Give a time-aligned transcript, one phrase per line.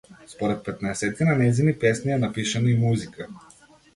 [0.29, 3.31] Според петнаесетина нејзини песни е напишана и музика.